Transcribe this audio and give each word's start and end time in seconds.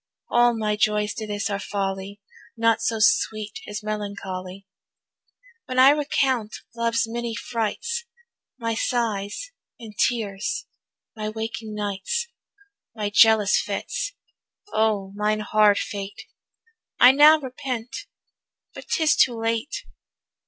All 0.31 0.57
my 0.57 0.75
joys 0.75 1.13
to 1.13 1.27
this 1.27 1.47
are 1.47 1.59
folly, 1.59 2.19
Naught 2.57 2.81
so 2.81 2.95
sweet 2.99 3.59
as 3.67 3.83
melancholy. 3.83 4.65
When 5.67 5.77
I 5.77 5.91
recount 5.91 6.55
love's 6.75 7.03
many 7.05 7.35
frights, 7.35 8.05
My 8.57 8.73
sighs 8.73 9.51
and 9.79 9.93
tears, 9.95 10.65
my 11.15 11.29
waking 11.29 11.75
nights, 11.75 12.25
My 12.95 13.11
jealous 13.11 13.61
fits; 13.61 14.13
O 14.73 15.11
mine 15.15 15.41
hard 15.41 15.77
fate 15.77 16.23
I 16.99 17.11
now 17.11 17.37
repent, 17.39 18.07
but 18.73 18.87
'tis 18.89 19.15
too 19.15 19.39
late. 19.39 19.85